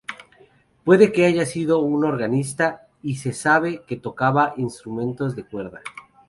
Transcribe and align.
Puede 0.83 1.11
que 1.11 1.25
haya 1.27 1.45
sido 1.45 1.77
un 1.83 2.03
organista, 2.05 2.87
Y 3.03 3.17
se 3.17 3.33
sabe 3.33 3.83
que 3.85 3.97
tocaba 3.97 4.55
instrumentos 4.57 5.35
de 5.35 5.43
cuerda. 5.45 5.81